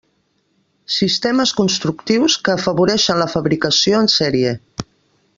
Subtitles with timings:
[0.93, 4.55] Sistemes constructius que afavoreixen la fabricació en sèrie.